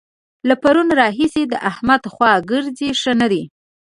[0.47, 3.43] له پرونه راهسې د احمد خوا ګرځي؛ ښه نه دی.